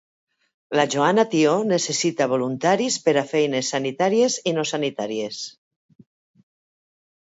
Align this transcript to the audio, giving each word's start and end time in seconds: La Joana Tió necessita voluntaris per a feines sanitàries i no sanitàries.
La 0.79 0.85
Joana 0.93 1.25
Tió 1.33 1.51
necessita 1.73 2.29
voluntaris 2.33 2.99
per 3.05 3.15
a 3.23 3.27
feines 3.35 3.73
sanitàries 3.77 4.43
i 4.55 4.59
no 4.59 4.69
sanitàries. 4.75 5.49